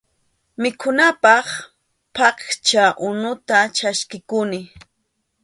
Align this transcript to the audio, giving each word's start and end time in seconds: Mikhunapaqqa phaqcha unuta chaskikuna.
Mikhunapaqqa 0.61 1.57
phaqcha 2.15 2.83
unuta 3.07 3.57
chaskikuna. 3.77 4.59